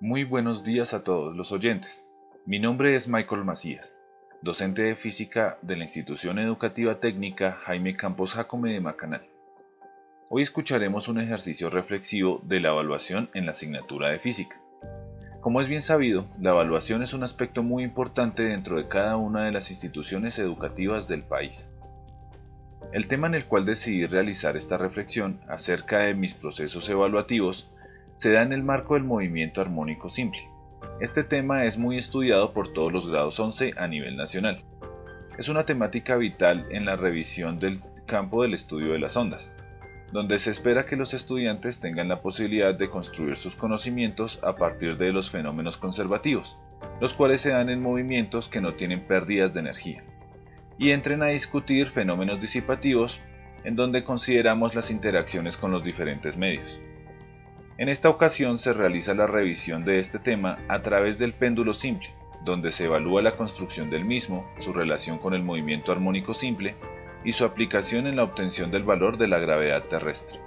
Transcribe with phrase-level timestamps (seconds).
[0.00, 2.04] Muy buenos días a todos los oyentes.
[2.46, 3.92] Mi nombre es Michael Macías,
[4.42, 9.26] docente de física de la institución educativa técnica Jaime Campos Jacome de Macanal.
[10.30, 14.60] Hoy escucharemos un ejercicio reflexivo de la evaluación en la asignatura de física.
[15.40, 19.46] Como es bien sabido, la evaluación es un aspecto muy importante dentro de cada una
[19.46, 21.68] de las instituciones educativas del país.
[22.92, 27.68] El tema en el cual decidí realizar esta reflexión acerca de mis procesos evaluativos
[28.18, 30.48] se da en el marco del movimiento armónico simple.
[31.00, 34.62] Este tema es muy estudiado por todos los grados 11 a nivel nacional.
[35.38, 39.48] Es una temática vital en la revisión del campo del estudio de las ondas,
[40.12, 44.96] donde se espera que los estudiantes tengan la posibilidad de construir sus conocimientos a partir
[44.96, 46.56] de los fenómenos conservativos,
[47.00, 50.02] los cuales se dan en movimientos que no tienen pérdidas de energía,
[50.76, 53.20] y entren a discutir fenómenos disipativos
[53.62, 56.66] en donde consideramos las interacciones con los diferentes medios.
[57.78, 62.10] En esta ocasión se realiza la revisión de este tema a través del péndulo simple,
[62.44, 66.74] donde se evalúa la construcción del mismo, su relación con el movimiento armónico simple
[67.24, 70.40] y su aplicación en la obtención del valor de la gravedad terrestre.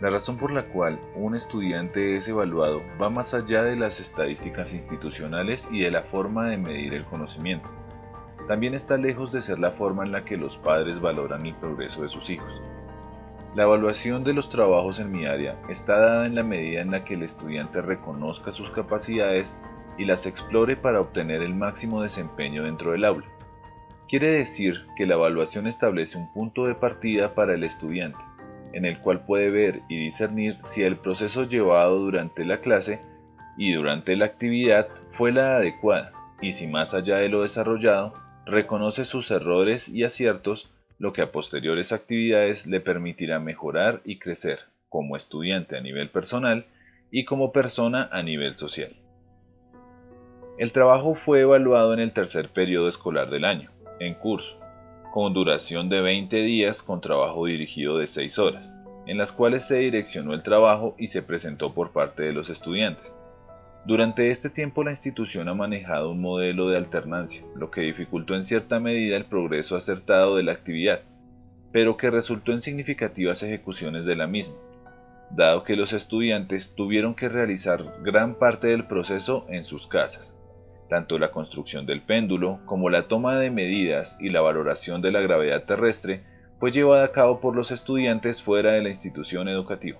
[0.00, 4.72] La razón por la cual un estudiante es evaluado va más allá de las estadísticas
[4.72, 7.68] institucionales y de la forma de medir el conocimiento.
[8.48, 12.00] También está lejos de ser la forma en la que los padres valoran el progreso
[12.00, 12.50] de sus hijos.
[13.54, 17.04] La evaluación de los trabajos en mi área está dada en la medida en la
[17.04, 19.56] que el estudiante reconozca sus capacidades
[19.98, 23.26] y las explore para obtener el máximo desempeño dentro del aula.
[24.08, 28.18] Quiere decir que la evaluación establece un punto de partida para el estudiante,
[28.72, 33.00] en el cual puede ver y discernir si el proceso llevado durante la clase
[33.56, 38.14] y durante la actividad fue la adecuada y si más allá de lo desarrollado,
[38.46, 44.60] reconoce sus errores y aciertos lo que a posteriores actividades le permitirá mejorar y crecer
[44.90, 46.66] como estudiante a nivel personal
[47.10, 48.94] y como persona a nivel social.
[50.58, 54.60] El trabajo fue evaluado en el tercer periodo escolar del año, en curso,
[55.10, 58.70] con duración de 20 días con trabajo dirigido de 6 horas,
[59.06, 63.10] en las cuales se direccionó el trabajo y se presentó por parte de los estudiantes.
[63.86, 68.44] Durante este tiempo la institución ha manejado un modelo de alternancia, lo que dificultó en
[68.44, 71.00] cierta medida el progreso acertado de la actividad,
[71.72, 74.54] pero que resultó en significativas ejecuciones de la misma,
[75.30, 80.36] dado que los estudiantes tuvieron que realizar gran parte del proceso en sus casas.
[80.90, 85.20] Tanto la construcción del péndulo como la toma de medidas y la valoración de la
[85.20, 86.22] gravedad terrestre
[86.58, 89.98] fue llevada a cabo por los estudiantes fuera de la institución educativa.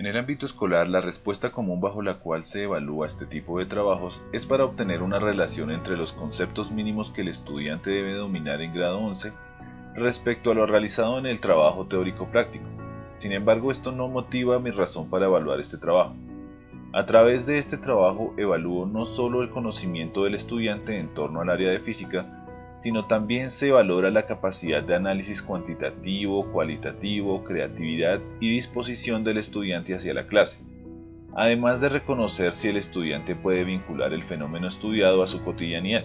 [0.00, 3.66] En el ámbito escolar, la respuesta común bajo la cual se evalúa este tipo de
[3.66, 8.62] trabajos es para obtener una relación entre los conceptos mínimos que el estudiante debe dominar
[8.62, 9.30] en grado 11
[9.96, 12.64] respecto a lo realizado en el trabajo teórico práctico.
[13.18, 16.14] Sin embargo, esto no motiva mi razón para evaluar este trabajo.
[16.94, 21.50] A través de este trabajo evalúo no solo el conocimiento del estudiante en torno al
[21.50, 22.39] área de física,
[22.80, 29.94] sino también se valora la capacidad de análisis cuantitativo, cualitativo, creatividad y disposición del estudiante
[29.94, 30.58] hacia la clase,
[31.34, 36.04] además de reconocer si el estudiante puede vincular el fenómeno estudiado a su cotidianidad,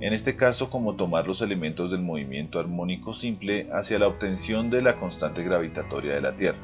[0.00, 4.82] en este caso como tomar los elementos del movimiento armónico simple hacia la obtención de
[4.82, 6.58] la constante gravitatoria de la Tierra.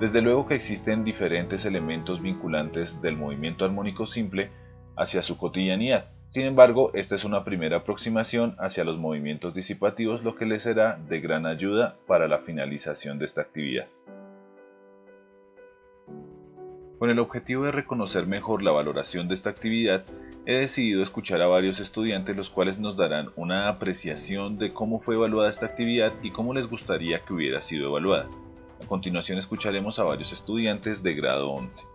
[0.00, 4.50] Desde luego que existen diferentes elementos vinculantes del movimiento armónico simple
[4.96, 10.34] hacia su cotidianidad, sin embargo, esta es una primera aproximación hacia los movimientos disipativos, lo
[10.34, 13.86] que les será de gran ayuda para la finalización de esta actividad.
[16.98, 20.06] Con el objetivo de reconocer mejor la valoración de esta actividad,
[20.44, 25.14] he decidido escuchar a varios estudiantes los cuales nos darán una apreciación de cómo fue
[25.14, 28.28] evaluada esta actividad y cómo les gustaría que hubiera sido evaluada.
[28.82, 31.94] A continuación escucharemos a varios estudiantes de grado 11.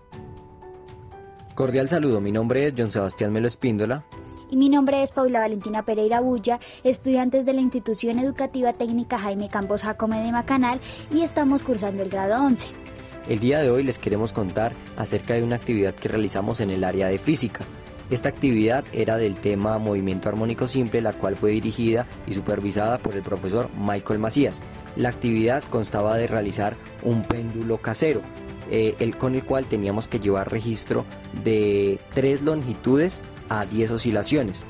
[1.60, 4.06] Cordial saludo, mi nombre es John Sebastián Melo Espíndola,
[4.50, 9.50] y mi nombre es Paula Valentina Pereira Bulla, estudiantes de la Institución Educativa Técnica Jaime
[9.50, 10.80] Campos Jacome de Macanal
[11.14, 12.68] y estamos cursando el grado 11.
[13.28, 16.84] El día de hoy les queremos contar acerca de una actividad que realizamos en el
[16.84, 17.64] área de física.
[18.10, 23.16] Esta actividad era del tema Movimiento Armónico Simple, la cual fue dirigida y supervisada por
[23.16, 24.62] el profesor Michael Macías.
[24.96, 28.22] La actividad constaba de realizar un péndulo casero,
[28.70, 31.06] eh, el, con el cual teníamos que llevar registro
[31.44, 34.64] de tres longitudes a 10 oscilaciones.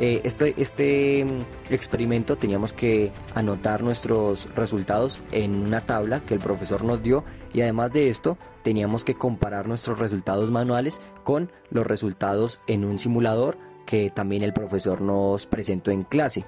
[0.00, 6.40] Eh, este, este mm, experimento teníamos que anotar nuestros resultados en una tabla que el
[6.40, 11.84] profesor nos dio y además de esto teníamos que comparar nuestros resultados manuales con los
[11.84, 16.44] resultados en un simulador que también el profesor nos presentó en clase.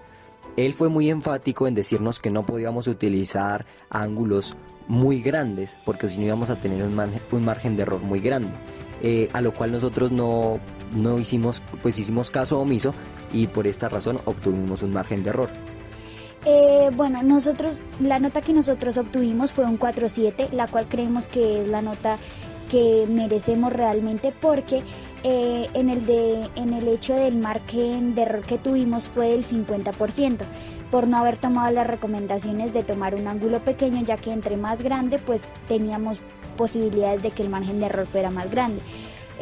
[0.56, 4.56] Él fue muy enfático en decirnos que no podíamos utilizar ángulos
[4.90, 8.50] muy grandes, porque si no íbamos a tener un, margen, de error muy grande.
[9.02, 10.58] Eh, a lo cual nosotros no,
[11.00, 12.92] no hicimos, pues hicimos caso omiso
[13.32, 15.48] y por esta razón obtuvimos un margen de error.
[16.44, 21.62] Eh, bueno, nosotros, la nota que nosotros obtuvimos fue un 4.7, la cual creemos que
[21.62, 22.16] es la nota
[22.68, 24.82] que merecemos realmente porque
[25.22, 29.44] eh, en, el de, en el hecho del margen de error que tuvimos fue del
[29.44, 30.38] 50%
[30.90, 34.82] por no haber tomado las recomendaciones de tomar un ángulo pequeño ya que entre más
[34.82, 36.20] grande pues teníamos
[36.56, 38.80] posibilidades de que el margen de error fuera más grande.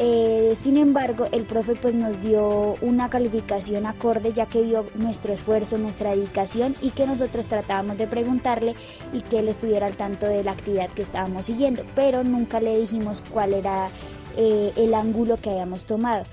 [0.01, 5.33] Eh, sin embargo, el profe pues nos dio una calificación acorde ya que vio nuestro
[5.33, 8.77] esfuerzo, nuestra dedicación y que nosotros tratábamos de preguntarle
[9.13, 12.79] y que él estuviera al tanto de la actividad que estábamos siguiendo, pero nunca le
[12.79, 13.91] dijimos cuál era
[14.39, 16.25] eh, el ángulo que habíamos tomado.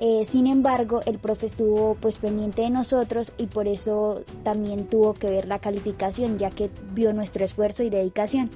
[0.00, 5.14] Eh, sin embargo, el profe estuvo pues pendiente de nosotros y por eso también tuvo
[5.14, 8.50] que ver la calificación ya que vio nuestro esfuerzo y dedicación.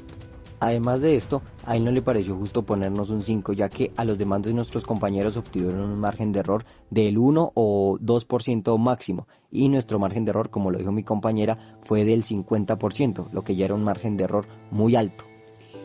[0.61, 4.05] Además de esto, a él no le pareció justo ponernos un 5, ya que a
[4.05, 9.29] los demás de nuestros compañeros obtuvieron un margen de error del 1 o 2% máximo,
[9.53, 13.55] y nuestro margen de error, como lo dijo mi compañera, fue del 50%, lo que
[13.55, 15.28] ya era un margen de error muy alto.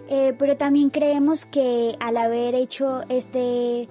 [0.10, 3.88] Eh, pero también creemos que al haber hecho este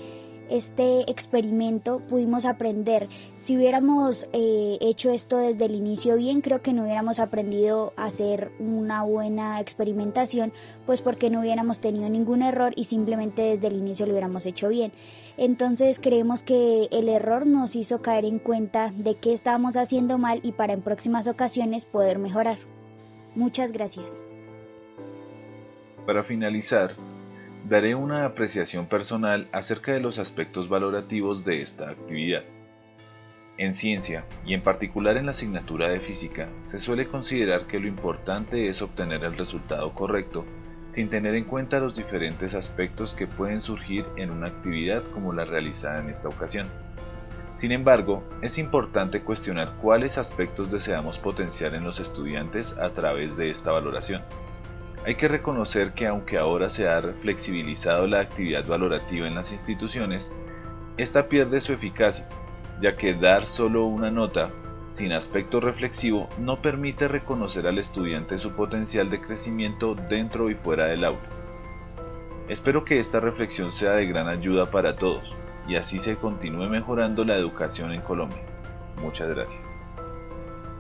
[0.52, 3.08] este experimento pudimos aprender.
[3.36, 8.04] Si hubiéramos eh, hecho esto desde el inicio bien, creo que no hubiéramos aprendido a
[8.04, 10.52] hacer una buena experimentación,
[10.84, 14.68] pues porque no hubiéramos tenido ningún error y simplemente desde el inicio lo hubiéramos hecho
[14.68, 14.92] bien.
[15.38, 20.40] Entonces creemos que el error nos hizo caer en cuenta de qué estábamos haciendo mal
[20.42, 22.58] y para en próximas ocasiones poder mejorar.
[23.34, 24.22] Muchas gracias.
[26.06, 26.96] Para finalizar,
[27.68, 32.42] daré una apreciación personal acerca de los aspectos valorativos de esta actividad.
[33.56, 37.86] En ciencia, y en particular en la asignatura de física, se suele considerar que lo
[37.86, 40.44] importante es obtener el resultado correcto
[40.90, 45.44] sin tener en cuenta los diferentes aspectos que pueden surgir en una actividad como la
[45.44, 46.68] realizada en esta ocasión.
[47.56, 53.50] Sin embargo, es importante cuestionar cuáles aspectos deseamos potenciar en los estudiantes a través de
[53.50, 54.22] esta valoración.
[55.04, 60.30] Hay que reconocer que aunque ahora se ha flexibilizado la actividad valorativa en las instituciones,
[60.96, 62.28] esta pierde su eficacia,
[62.80, 64.50] ya que dar solo una nota
[64.94, 70.86] sin aspecto reflexivo no permite reconocer al estudiante su potencial de crecimiento dentro y fuera
[70.86, 71.28] del aula.
[72.48, 75.34] Espero que esta reflexión sea de gran ayuda para todos
[75.66, 78.42] y así se continúe mejorando la educación en Colombia.
[79.00, 79.71] Muchas gracias.